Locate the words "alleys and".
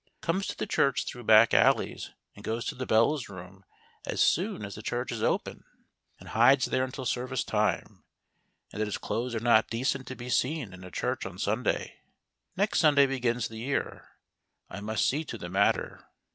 1.53-2.43